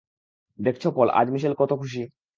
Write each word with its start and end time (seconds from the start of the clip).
দেখছ 0.59 0.83
পল, 0.95 1.07
আজ 1.11 1.27
মিশেল 1.31 1.53
কত 1.57 1.71
খুশি। 1.81 2.01